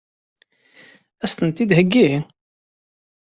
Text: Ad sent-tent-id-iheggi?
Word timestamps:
Ad 1.23 1.29
sent-tent-id-iheggi? 1.29 2.09